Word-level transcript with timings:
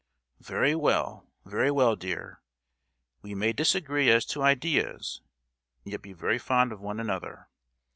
"Very 0.39 0.73
well, 0.73 1.27
very 1.45 1.69
well, 1.69 1.95
dear! 1.95 2.41
we 3.21 3.35
may 3.35 3.53
disagree 3.53 4.09
as 4.09 4.25
to 4.25 4.41
ideas 4.41 5.21
and 5.83 5.91
yet 5.91 6.01
be 6.01 6.11
very 6.13 6.39
fond 6.39 6.71
of 6.71 6.81
one 6.81 6.99
another. 6.99 7.49